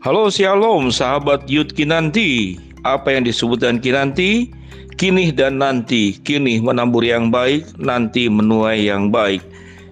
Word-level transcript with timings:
Halo 0.00 0.32
Shalom 0.32 0.88
sahabat 0.88 1.44
Yud 1.44 1.76
Kinanti. 1.76 2.56
Apa 2.88 3.12
yang 3.12 3.28
disebutkan 3.28 3.84
Kinanti? 3.84 4.48
Kini 4.96 5.28
dan 5.28 5.60
nanti. 5.60 6.16
Kini 6.24 6.56
menabur 6.56 7.04
yang 7.04 7.28
baik 7.28 7.68
Nanti 7.76 8.24
menuai 8.32 8.88
yang 8.88 9.12
baik. 9.12 9.44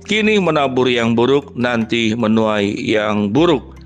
Kini 0.09 0.41
menabur 0.41 0.89
yang 0.89 1.13
buruk 1.13 1.53
Nanti 1.53 2.17
menuai 2.17 2.73
yang 2.89 3.29
buruk. 3.37 3.77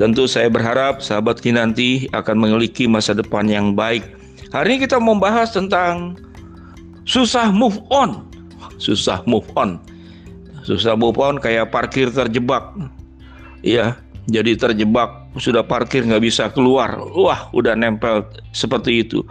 Tentu 0.00 0.24
saya 0.24 0.48
berharap 0.48 1.04
sahabat 1.04 1.44
Kinanti 1.44 2.08
akan 2.16 2.48
memiliki 2.48 2.88
masa 2.88 3.12
depan 3.12 3.52
yang 3.52 3.76
baik. 3.76 4.08
Hari 4.56 4.80
ini 4.80 4.88
kita 4.88 4.96
membahas 4.96 5.52
tentang 5.52 6.16
Susah 7.04 7.52
move 7.52 7.76
on. 7.92 8.24
Susah 8.80 9.20
move 9.28 9.44
on. 9.60 9.76
Susah 10.64 10.96
move 10.96 11.20
on 11.20 11.36
kayak 11.36 11.68
parkir 11.68 12.08
terjebak. 12.08 12.72
Iya 13.60 14.07
jadi 14.28 14.54
terjebak 14.54 15.32
sudah 15.40 15.64
parkir 15.64 16.04
nggak 16.04 16.22
bisa 16.22 16.52
keluar 16.52 17.00
wah 17.16 17.48
udah 17.56 17.72
nempel 17.74 18.28
seperti 18.52 19.02
itu 19.02 19.24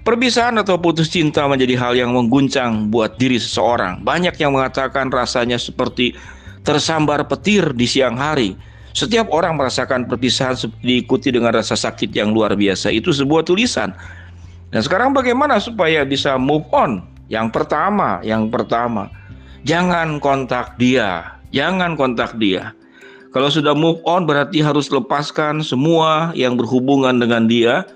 Perpisahan 0.00 0.56
atau 0.56 0.80
putus 0.80 1.12
cinta 1.12 1.44
menjadi 1.44 1.76
hal 1.76 1.92
yang 1.92 2.16
mengguncang 2.16 2.88
buat 2.88 3.20
diri 3.20 3.36
seseorang. 3.36 4.00
Banyak 4.00 4.36
yang 4.40 4.56
mengatakan 4.56 5.12
rasanya 5.12 5.60
seperti 5.60 6.16
tersambar 6.64 7.24
petir 7.28 7.72
di 7.76 7.84
siang 7.84 8.16
hari. 8.16 8.56
Setiap 8.96 9.30
orang 9.30 9.60
merasakan 9.60 10.08
perpisahan 10.08 10.56
diikuti 10.82 11.30
dengan 11.30 11.54
rasa 11.54 11.78
sakit 11.78 12.10
yang 12.16 12.32
luar 12.32 12.56
biasa. 12.56 12.90
Itu 12.90 13.14
sebuah 13.14 13.46
tulisan. 13.46 13.94
Dan 14.72 14.80
sekarang 14.80 15.12
bagaimana 15.12 15.60
supaya 15.60 16.02
bisa 16.02 16.40
move 16.40 16.66
on? 16.74 17.04
Yang 17.30 17.54
pertama, 17.54 18.18
yang 18.26 18.50
pertama, 18.50 19.06
jangan 19.62 20.18
kontak 20.18 20.74
dia. 20.80 21.38
Jangan 21.54 21.94
kontak 21.94 22.34
dia. 22.40 22.74
Kalau 23.30 23.46
sudah 23.46 23.78
move 23.78 24.02
on 24.10 24.26
berarti 24.26 24.58
harus 24.58 24.90
lepaskan 24.90 25.62
semua 25.62 26.34
yang 26.34 26.58
berhubungan 26.58 27.22
dengan 27.22 27.46
dia. 27.46 27.86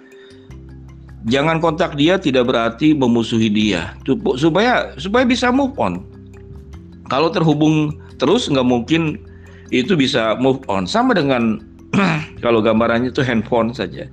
Jangan 1.27 1.59
kontak 1.59 1.99
dia 1.99 2.21
tidak 2.21 2.47
berarti 2.47 2.95
memusuhi 2.95 3.51
dia. 3.51 3.99
Supaya 4.39 4.95
supaya 4.95 5.27
bisa 5.27 5.51
move 5.51 5.75
on. 5.75 6.07
Kalau 7.11 7.35
terhubung 7.35 7.99
terus 8.23 8.47
nggak 8.47 8.67
mungkin 8.67 9.19
itu 9.75 9.99
bisa 9.99 10.39
move 10.39 10.63
on. 10.71 10.87
Sama 10.87 11.19
dengan 11.19 11.59
kalau 12.45 12.63
gambarannya 12.63 13.11
itu 13.11 13.27
handphone 13.27 13.75
saja. 13.75 14.07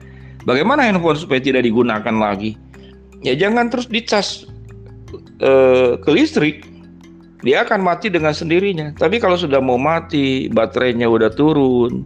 Bagaimana 0.50 0.90
handphone 0.90 1.22
supaya 1.22 1.38
tidak 1.38 1.70
digunakan 1.70 2.16
lagi? 2.18 2.58
Ya 3.22 3.38
jangan 3.38 3.70
terus 3.70 3.86
dicas 3.86 4.50
uh, 5.46 6.02
ke 6.02 6.09
listrik 6.09 6.66
dia 7.42 7.66
akan 7.66 7.81
mati 7.81 8.14
dengan 8.14 8.34
sendirinya. 8.34 8.94
Tapi 8.94 9.17
kalau 9.17 9.38
sudah 9.38 9.58
mau 9.58 9.78
mati, 9.81 10.45
baterainya 10.50 11.09
udah 11.09 11.34
turun, 11.34 12.06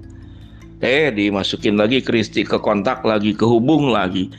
eh 0.80 1.11
dimasukin 1.11 1.75
lagi 1.75 2.00
kristi 2.00 2.47
ke 2.47 2.55
kontak 2.59 3.03
lagi, 3.03 3.36
ke 3.36 3.44
hubung 3.44 3.91
lagi. 3.91 4.31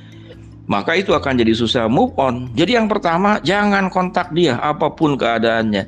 Maka 0.67 0.99
itu 0.99 1.15
akan 1.15 1.39
jadi 1.39 1.55
susah 1.55 1.87
move 1.87 2.17
on. 2.19 2.51
Jadi 2.59 2.75
yang 2.75 2.91
pertama, 2.91 3.39
jangan 3.47 3.87
kontak 3.87 4.35
dia 4.35 4.59
apa 4.59 4.91
pun 4.91 5.15
keadaannya. 5.15 5.87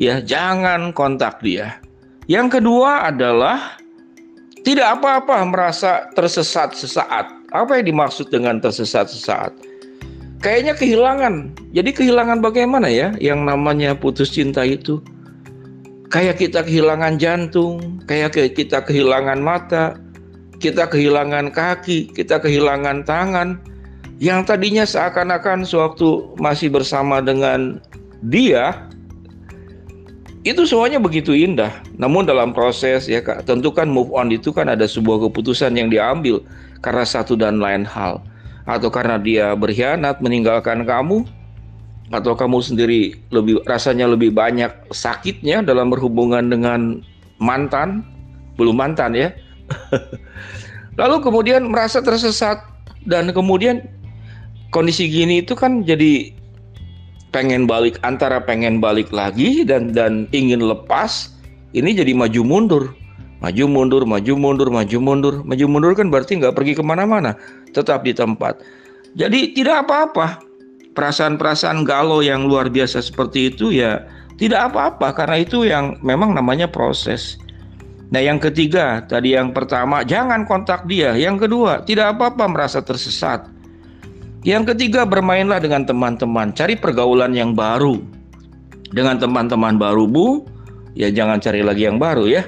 Ya, 0.00 0.24
jangan 0.24 0.96
kontak 0.96 1.44
dia. 1.44 1.76
Yang 2.24 2.62
kedua 2.62 3.12
adalah 3.12 3.76
tidak 4.64 5.00
apa-apa 5.00 5.44
merasa 5.44 6.08
tersesat 6.16 6.72
sesaat. 6.72 7.28
Apa 7.52 7.82
yang 7.82 7.92
dimaksud 7.92 8.32
dengan 8.32 8.56
tersesat 8.62 9.12
sesaat? 9.12 9.52
Kayaknya 10.40 10.74
kehilangan. 10.74 11.52
Jadi 11.70 11.90
kehilangan 11.94 12.40
bagaimana 12.42 12.88
ya 12.90 13.14
yang 13.22 13.44
namanya 13.46 13.94
putus 13.94 14.32
cinta 14.32 14.64
itu? 14.66 14.98
Kayak 16.10 16.42
kita 16.42 16.66
kehilangan 16.66 17.22
jantung, 17.22 18.02
kayak 18.10 18.34
kita 18.34 18.82
kehilangan 18.82 19.38
mata, 19.38 19.94
kita 20.58 20.90
kehilangan 20.90 21.54
kaki, 21.54 22.10
kita 22.10 22.42
kehilangan 22.42 23.06
tangan. 23.06 23.62
Yang 24.20 24.52
tadinya 24.52 24.84
seakan-akan 24.84 25.64
sewaktu 25.64 26.36
masih 26.36 26.68
bersama 26.68 27.24
dengan 27.24 27.80
dia, 28.28 28.90
itu 30.44 30.66
semuanya 30.68 31.00
begitu 31.00 31.32
indah. 31.32 31.72
Namun 31.96 32.28
dalam 32.28 32.52
proses 32.52 33.08
ya 33.08 33.24
kak, 33.24 33.48
tentu 33.48 33.72
kan 33.72 33.88
move 33.88 34.12
on 34.12 34.28
itu 34.28 34.52
kan 34.52 34.68
ada 34.68 34.84
sebuah 34.84 35.30
keputusan 35.30 35.72
yang 35.78 35.88
diambil 35.88 36.44
karena 36.84 37.06
satu 37.06 37.32
dan 37.32 37.64
lain 37.64 37.86
hal 37.86 38.20
atau 38.68 38.88
karena 38.92 39.16
dia 39.16 39.52
berkhianat 39.56 40.20
meninggalkan 40.20 40.84
kamu 40.84 41.24
atau 42.10 42.34
kamu 42.34 42.58
sendiri 42.58 43.14
lebih 43.30 43.62
rasanya 43.70 44.10
lebih 44.10 44.34
banyak 44.34 44.70
sakitnya 44.90 45.62
dalam 45.62 45.94
berhubungan 45.94 46.50
dengan 46.50 47.00
mantan 47.38 48.02
belum 48.58 48.76
mantan 48.76 49.14
ya. 49.14 49.30
Lalu 51.00 51.22
kemudian 51.22 51.70
merasa 51.70 52.02
tersesat 52.02 52.60
dan 53.06 53.30
kemudian 53.30 53.86
kondisi 54.74 55.06
gini 55.06 55.40
itu 55.40 55.54
kan 55.54 55.86
jadi 55.86 56.34
pengen 57.30 57.70
balik 57.70 57.96
antara 58.02 58.42
pengen 58.42 58.82
balik 58.82 59.08
lagi 59.14 59.62
dan 59.62 59.94
dan 59.94 60.26
ingin 60.34 60.60
lepas 60.60 61.38
ini 61.70 61.94
jadi 61.94 62.12
maju 62.12 62.42
mundur. 62.42 62.84
Maju 63.40 63.64
mundur, 63.72 64.04
maju 64.04 64.32
mundur, 64.36 64.68
maju 64.68 64.98
mundur, 65.00 65.34
maju 65.40 65.64
mundur 65.64 65.96
kan 65.96 66.12
berarti 66.12 66.36
nggak 66.36 66.52
pergi 66.52 66.76
ke 66.76 66.84
mana-mana, 66.84 67.40
tetap 67.72 68.06
di 68.06 68.12
tempat. 68.14 68.62
Jadi 69.18 69.54
tidak 69.54 69.86
apa-apa. 69.86 70.42
Perasaan-perasaan 70.90 71.86
galau 71.86 72.18
yang 72.20 72.50
luar 72.50 72.66
biasa 72.66 72.98
seperti 72.98 73.54
itu 73.54 73.70
ya 73.70 74.02
tidak 74.42 74.74
apa-apa 74.74 75.14
karena 75.14 75.36
itu 75.38 75.62
yang 75.68 75.94
memang 76.02 76.34
namanya 76.34 76.66
proses. 76.66 77.38
Nah 78.10 78.18
yang 78.18 78.42
ketiga 78.42 79.06
tadi 79.06 79.38
yang 79.38 79.54
pertama 79.54 80.02
jangan 80.02 80.42
kontak 80.44 80.84
dia. 80.90 81.14
Yang 81.14 81.46
kedua 81.46 81.86
tidak 81.86 82.18
apa-apa 82.18 82.50
merasa 82.50 82.82
tersesat. 82.82 83.46
Yang 84.42 84.74
ketiga 84.74 85.04
bermainlah 85.04 85.60
dengan 85.60 85.84
teman-teman, 85.84 86.56
cari 86.56 86.72
pergaulan 86.72 87.36
yang 87.36 87.52
baru. 87.52 88.00
Dengan 88.90 89.20
teman-teman 89.20 89.78
baru 89.78 90.08
bu, 90.08 90.42
ya 90.98 91.12
jangan 91.12 91.38
cari 91.38 91.62
lagi 91.62 91.86
yang 91.86 92.02
baru 92.02 92.26
ya 92.26 92.42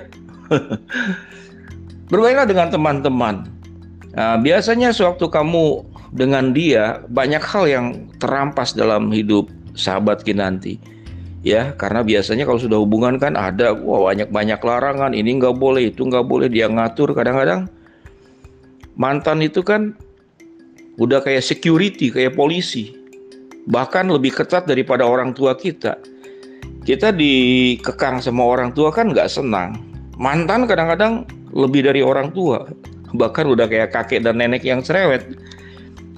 Bermainlah 2.12 2.44
dengan 2.49 2.69
teman-teman. 2.69 3.49
Nah, 4.12 4.37
biasanya 4.37 4.93
sewaktu 4.93 5.28
kamu 5.33 5.89
dengan 6.12 6.53
dia 6.53 7.00
banyak 7.09 7.41
hal 7.41 7.65
yang 7.65 7.87
terampas 8.21 8.77
dalam 8.77 9.09
hidup 9.09 9.49
sahabat 9.73 10.21
kinanti. 10.21 10.77
Ya, 11.43 11.75
karena 11.75 12.06
biasanya 12.06 12.47
kalau 12.47 12.61
sudah 12.61 12.78
hubungan 12.78 13.19
kan 13.19 13.34
ada 13.34 13.75
wah 13.75 14.12
banyak-banyak 14.12 14.61
larangan, 14.62 15.11
ini 15.11 15.43
nggak 15.43 15.59
boleh, 15.59 15.91
itu 15.91 16.06
nggak 16.06 16.22
boleh, 16.28 16.47
dia 16.47 16.71
ngatur 16.71 17.11
kadang-kadang 17.19 17.67
mantan 18.95 19.43
itu 19.43 19.65
kan 19.65 19.97
udah 21.03 21.19
kayak 21.19 21.43
security, 21.43 22.15
kayak 22.15 22.39
polisi. 22.39 22.95
Bahkan 23.67 24.06
lebih 24.12 24.39
ketat 24.39 24.71
daripada 24.71 25.03
orang 25.03 25.34
tua 25.34 25.59
kita. 25.59 25.99
Kita 26.83 27.11
dikekang 27.11 28.22
sama 28.22 28.47
orang 28.47 28.71
tua 28.75 28.95
kan 28.95 29.11
nggak 29.11 29.31
senang 29.31 29.93
mantan 30.22 30.71
kadang-kadang 30.71 31.27
lebih 31.51 31.83
dari 31.89 31.99
orang 32.05 32.31
tua 32.31 32.69
bahkan 33.17 33.49
udah 33.49 33.69
kayak 33.69 33.93
kakek 33.93 34.25
dan 34.25 34.41
nenek 34.41 34.65
yang 34.65 34.81
cerewet. 34.81 35.25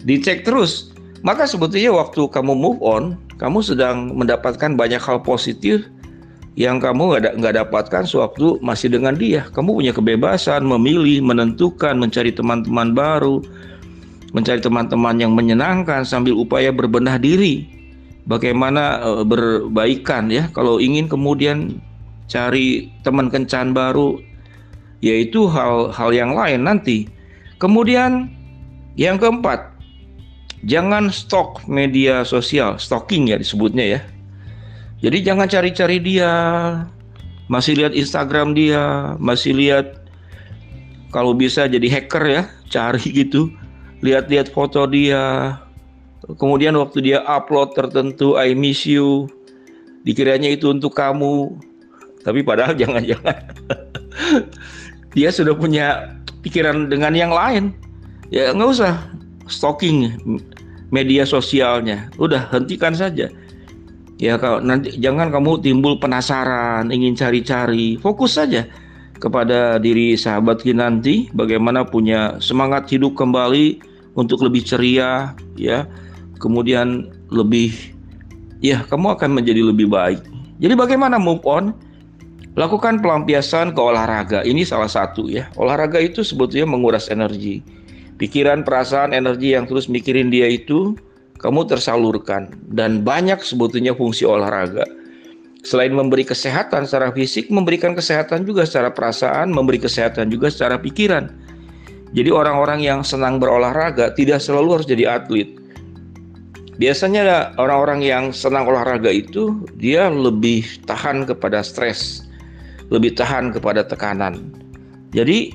Dicek 0.05 0.47
terus. 0.47 0.93
Maka 1.25 1.49
sebetulnya 1.49 1.95
waktu 1.97 2.29
kamu 2.29 2.53
move 2.53 2.81
on 2.85 3.17
kamu 3.41 3.65
sedang 3.65 4.13
mendapatkan 4.13 4.77
banyak 4.77 5.01
hal 5.01 5.25
positif 5.25 5.89
yang 6.55 6.79
kamu 6.79 7.19
nggak 7.19 7.35
nggak 7.41 7.55
dapatkan 7.65 8.05
sewaktu 8.05 8.61
masih 8.61 8.93
dengan 8.93 9.17
dia. 9.17 9.49
Kamu 9.51 9.81
punya 9.81 9.91
kebebasan 9.97 10.63
memilih 10.69 11.25
menentukan 11.25 11.97
mencari 11.97 12.31
teman-teman 12.31 12.93
baru 12.93 13.41
mencari 14.35 14.59
teman-teman 14.59 15.15
yang 15.17 15.33
menyenangkan 15.33 16.03
sambil 16.03 16.35
upaya 16.35 16.75
berbenah 16.75 17.17
diri. 17.17 17.71
Bagaimana 18.27 18.99
uh, 19.01 19.23
berbaikan 19.23 20.29
ya. 20.29 20.51
Kalau 20.51 20.83
ingin 20.83 21.07
kemudian 21.07 21.79
cari 22.27 22.91
teman 23.07 23.31
kencan 23.31 23.71
baru, 23.71 24.19
yaitu 25.05 25.45
hal-hal 25.45 26.11
yang 26.17 26.33
lain 26.33 26.65
nanti. 26.65 27.13
Kemudian 27.61 28.33
yang 28.97 29.21
keempat, 29.21 29.77
jangan 30.65 31.13
stok 31.13 31.61
media 31.69 32.25
sosial, 32.25 32.81
stalking 32.81 33.29
ya 33.29 33.37
disebutnya 33.37 34.01
ya. 34.01 34.01
Jadi 35.05 35.21
jangan 35.21 35.45
cari-cari 35.45 36.01
dia, 36.01 36.33
masih 37.53 37.77
lihat 37.77 37.93
Instagram 37.93 38.57
dia, 38.57 39.13
masih 39.21 39.53
lihat 39.53 40.01
kalau 41.13 41.37
bisa 41.37 41.69
jadi 41.69 42.01
hacker 42.01 42.25
ya, 42.25 42.43
cari 42.73 43.05
gitu, 43.21 43.53
lihat-lihat 44.01 44.49
foto 44.57 44.89
dia. 44.89 45.61
Kemudian 46.41 46.73
waktu 46.81 47.05
dia 47.05 47.21
upload 47.29 47.77
tertentu 47.77 48.41
I 48.41 48.57
miss 48.57 48.89
you, 48.89 49.29
dikiranya 50.09 50.49
itu 50.49 50.73
untuk 50.73 50.97
kamu, 50.97 51.53
tapi 52.25 52.41
padahal 52.41 52.73
jangan-jangan 52.81 53.37
dia 55.15 55.31
sudah 55.31 55.55
punya 55.55 56.19
pikiran 56.43 56.91
dengan 56.91 57.15
yang 57.15 57.31
lain. 57.31 57.73
Ya 58.35 58.51
nggak 58.51 58.71
usah 58.75 58.99
stalking 59.47 60.19
media 60.91 61.23
sosialnya. 61.25 62.11
Udah 62.19 62.51
hentikan 62.51 62.93
saja. 62.93 63.31
Ya 64.19 64.39
kalau 64.39 64.63
nanti 64.63 64.95
jangan 64.99 65.31
kamu 65.31 65.63
timbul 65.63 65.99
penasaran 65.99 66.91
ingin 66.91 67.15
cari-cari. 67.15 67.99
Fokus 67.99 68.39
saja 68.39 68.67
kepada 69.19 69.79
diri 69.79 70.19
sahabat 70.19 70.63
Kinanti 70.63 71.31
bagaimana 71.33 71.87
punya 71.87 72.37
semangat 72.43 72.91
hidup 72.91 73.15
kembali 73.15 73.79
untuk 74.19 74.43
lebih 74.43 74.67
ceria 74.67 75.35
ya. 75.55 75.87
Kemudian 76.43 77.09
lebih 77.31 77.73
ya 78.59 78.83
kamu 78.87 79.15
akan 79.15 79.31
menjadi 79.31 79.63
lebih 79.63 79.91
baik. 79.91 80.21
Jadi 80.59 80.75
bagaimana 80.79 81.19
move 81.19 81.43
on 81.47 81.75
lakukan 82.55 83.03
pelampiasan 83.03 83.75
ke 83.75 83.81
olahraga. 83.83 84.41
Ini 84.47 84.63
salah 84.63 84.91
satu 84.91 85.27
ya. 85.27 85.51
Olahraga 85.59 85.99
itu 85.99 86.23
sebetulnya 86.23 86.67
menguras 86.67 87.11
energi. 87.11 87.63
Pikiran 88.15 88.63
perasaan 88.63 89.11
energi 89.11 89.59
yang 89.59 89.67
terus 89.67 89.91
mikirin 89.91 90.31
dia 90.31 90.47
itu 90.47 90.95
kamu 91.43 91.67
tersalurkan. 91.67 92.55
Dan 92.71 93.03
banyak 93.03 93.43
sebetulnya 93.43 93.93
fungsi 93.93 94.23
olahraga. 94.23 94.87
Selain 95.65 95.91
memberi 95.91 96.29
kesehatan 96.29 96.85
secara 96.85 97.09
fisik, 97.11 97.49
memberikan 97.49 97.97
kesehatan 97.97 98.45
juga 98.45 98.69
secara 98.69 98.93
perasaan, 98.93 99.49
memberi 99.49 99.81
kesehatan 99.81 100.29
juga 100.29 100.53
secara 100.53 100.77
pikiran. 100.77 101.33
Jadi 102.15 102.31
orang-orang 102.31 102.85
yang 102.85 103.01
senang 103.03 103.43
berolahraga 103.43 104.15
tidak 104.15 104.39
selalu 104.39 104.79
harus 104.79 104.87
jadi 104.87 105.19
atlet. 105.19 105.51
Biasanya 106.75 107.55
orang-orang 107.55 108.03
yang 108.03 108.25
senang 108.35 108.67
olahraga 108.67 109.09
itu 109.09 109.63
dia 109.79 110.11
lebih 110.11 110.67
tahan 110.85 111.23
kepada 111.23 111.63
stres, 111.63 112.24
lebih 112.95 113.19
tahan 113.19 113.51
kepada 113.51 113.83
tekanan. 113.83 114.55
Jadi 115.11 115.51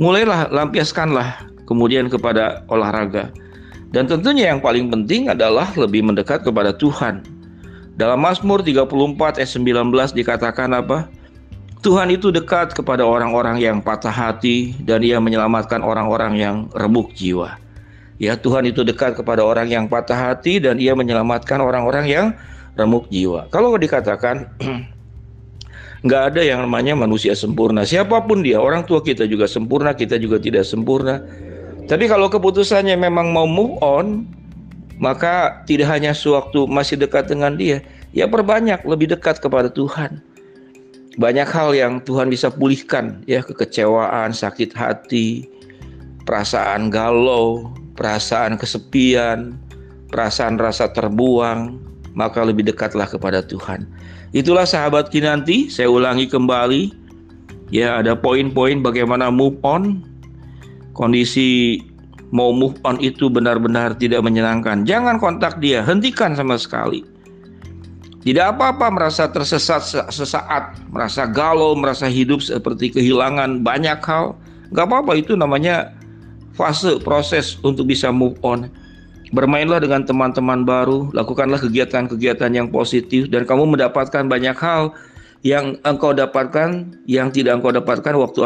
mulailah 0.00 0.48
lampiaskanlah 0.48 1.44
kemudian 1.68 2.08
kepada 2.08 2.64
olahraga. 2.72 3.28
Dan 3.92 4.08
tentunya 4.08 4.52
yang 4.52 4.64
paling 4.64 4.88
penting 4.88 5.28
adalah 5.28 5.68
lebih 5.76 6.04
mendekat 6.04 6.44
kepada 6.44 6.72
Tuhan 6.76 7.24
dalam 7.98 8.22
Mazmur 8.22 8.62
34 8.62 9.42
ayat 9.42 9.50
19 9.50 9.90
dikatakan 10.14 10.70
apa? 10.70 11.10
Tuhan 11.82 12.10
itu 12.14 12.30
dekat 12.30 12.74
kepada 12.74 13.02
orang-orang 13.02 13.58
yang 13.58 13.82
patah 13.82 14.10
hati 14.10 14.74
dan 14.86 15.02
ia 15.02 15.18
menyelamatkan 15.18 15.82
orang-orang 15.82 16.38
yang 16.38 16.56
remuk 16.74 17.10
jiwa. 17.14 17.58
Ya 18.18 18.34
Tuhan 18.34 18.66
itu 18.66 18.82
dekat 18.82 19.14
kepada 19.14 19.46
orang 19.46 19.70
yang 19.70 19.86
patah 19.86 20.14
hati 20.14 20.58
dan 20.58 20.78
ia 20.82 20.94
menyelamatkan 20.94 21.62
orang-orang 21.62 22.06
yang 22.06 22.26
remuk 22.74 23.06
jiwa. 23.10 23.46
Kalau 23.50 23.74
dikatakan 23.78 24.46
nggak 26.06 26.22
ada 26.34 26.42
yang 26.44 26.62
namanya 26.62 26.94
manusia 26.94 27.34
sempurna. 27.34 27.82
Siapa 27.82 28.22
pun 28.26 28.42
dia, 28.44 28.62
orang 28.62 28.86
tua 28.86 29.02
kita 29.02 29.26
juga 29.26 29.50
sempurna, 29.50 29.94
kita 29.94 30.18
juga 30.18 30.38
tidak 30.38 30.62
sempurna. 30.62 31.22
Tapi 31.88 32.04
kalau 32.06 32.28
keputusannya 32.28 32.94
memang 33.00 33.32
mau 33.32 33.48
move 33.48 33.80
on, 33.80 34.28
maka 35.00 35.64
tidak 35.64 35.88
hanya 35.88 36.12
sewaktu 36.12 36.68
masih 36.68 37.00
dekat 37.00 37.30
dengan 37.30 37.56
dia, 37.56 37.82
ya 38.12 38.28
perbanyak 38.28 38.82
lebih 38.84 39.10
dekat 39.14 39.40
kepada 39.42 39.72
Tuhan. 39.72 40.20
Banyak 41.18 41.48
hal 41.50 41.74
yang 41.74 41.98
Tuhan 42.06 42.30
bisa 42.30 42.46
pulihkan, 42.46 43.26
ya 43.26 43.42
kekecewaan, 43.42 44.30
sakit 44.30 44.70
hati, 44.70 45.50
perasaan 46.22 46.94
galau, 46.94 47.74
perasaan 47.98 48.54
kesepian, 48.54 49.58
perasaan 50.14 50.62
rasa 50.62 50.86
terbuang, 50.94 51.82
maka 52.14 52.46
lebih 52.46 52.70
dekatlah 52.70 53.10
kepada 53.10 53.42
Tuhan. 53.42 53.90
Itulah 54.36 54.68
sahabat 54.68 55.08
Kinanti, 55.08 55.72
saya 55.72 55.88
ulangi 55.88 56.28
kembali. 56.28 56.92
Ya, 57.68 58.00
ada 58.00 58.16
poin-poin 58.16 58.80
bagaimana 58.80 59.28
move 59.28 59.56
on. 59.64 60.04
Kondisi 60.92 61.80
mau 62.32 62.52
move 62.52 62.76
on 62.84 63.00
itu 63.00 63.32
benar-benar 63.32 63.96
tidak 63.96 64.20
menyenangkan, 64.20 64.84
jangan 64.84 65.16
kontak 65.16 65.56
dia, 65.64 65.80
hentikan 65.80 66.36
sama 66.36 66.60
sekali. 66.60 67.04
Tidak 68.18 68.44
apa-apa 68.44 68.92
merasa 68.92 69.30
tersesat 69.30 69.80
sesaat, 70.12 70.76
merasa 70.92 71.24
galau, 71.24 71.72
merasa 71.72 72.10
hidup 72.10 72.44
seperti 72.44 72.92
kehilangan 72.92 73.64
banyak 73.64 73.96
hal. 74.04 74.36
Gak 74.74 74.84
apa-apa 74.84 75.16
itu 75.16 75.32
namanya 75.32 75.96
fase 76.52 77.00
proses 77.00 77.56
untuk 77.64 77.88
bisa 77.88 78.12
move 78.12 78.36
on. 78.44 78.68
Bermainlah 79.28 79.84
dengan 79.84 80.08
teman-teman 80.08 80.64
baru, 80.64 81.12
lakukanlah 81.12 81.60
kegiatan-kegiatan 81.60 82.48
yang 82.48 82.72
positif 82.72 83.28
dan 83.28 83.44
kamu 83.44 83.76
mendapatkan 83.76 84.24
banyak 84.24 84.56
hal 84.56 84.96
yang 85.44 85.76
engkau 85.84 86.16
dapatkan 86.16 86.96
yang 87.04 87.28
tidak 87.28 87.60
engkau 87.60 87.70
dapatkan 87.70 88.16
waktu 88.16 88.40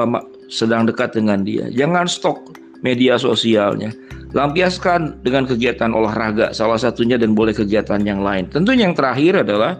sedang 0.50 0.84
dekat 0.84 1.14
dengan 1.14 1.46
dia. 1.46 1.70
Jangan 1.70 2.10
stok 2.10 2.58
media 2.82 3.16
sosialnya. 3.16 3.94
Lampiaskan 4.32 5.22
dengan 5.22 5.44
kegiatan 5.44 5.92
olahraga 5.92 6.56
salah 6.56 6.80
satunya 6.80 7.20
dan 7.20 7.36
boleh 7.36 7.52
kegiatan 7.52 8.00
yang 8.02 8.24
lain. 8.24 8.48
Tentunya 8.48 8.88
yang 8.88 8.96
terakhir 8.96 9.44
adalah 9.44 9.76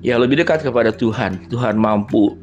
ya 0.00 0.16
lebih 0.16 0.40
dekat 0.40 0.62
kepada 0.62 0.94
Tuhan. 0.94 1.50
Tuhan 1.50 1.74
mampu 1.76 2.38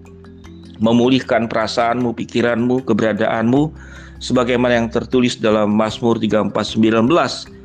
memulihkan 0.83 1.47
perasaanmu, 1.47 2.13
pikiranmu, 2.13 2.83
keberadaanmu 2.83 3.71
sebagaimana 4.19 4.81
yang 4.81 4.87
tertulis 4.91 5.39
dalam 5.39 5.71
Mazmur 5.71 6.19
34:19. 6.19 7.60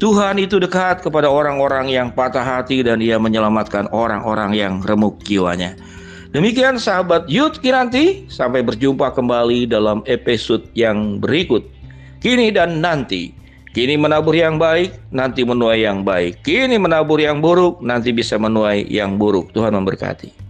Tuhan 0.00 0.40
itu 0.40 0.56
dekat 0.56 1.04
kepada 1.04 1.28
orang-orang 1.28 1.92
yang 1.92 2.08
patah 2.08 2.40
hati 2.40 2.80
dan 2.80 3.04
ia 3.04 3.20
menyelamatkan 3.20 3.84
orang-orang 3.92 4.56
yang 4.56 4.80
remuk 4.80 5.20
jiwanya. 5.28 5.76
Demikian 6.32 6.80
sahabat 6.80 7.28
Yud 7.28 7.60
Kiranti, 7.60 8.24
sampai 8.32 8.64
berjumpa 8.64 9.12
kembali 9.12 9.68
dalam 9.68 10.00
episode 10.08 10.64
yang 10.72 11.20
berikut. 11.20 11.60
Kini 12.24 12.48
dan 12.48 12.80
nanti, 12.80 13.36
kini 13.76 14.00
menabur 14.00 14.32
yang 14.32 14.56
baik, 14.56 14.96
nanti 15.12 15.44
menuai 15.44 15.84
yang 15.84 16.00
baik. 16.00 16.40
Kini 16.48 16.80
menabur 16.80 17.20
yang 17.20 17.44
buruk, 17.44 17.84
nanti 17.84 18.08
bisa 18.16 18.40
menuai 18.40 18.88
yang 18.88 19.20
buruk. 19.20 19.52
Tuhan 19.52 19.76
memberkati. 19.76 20.49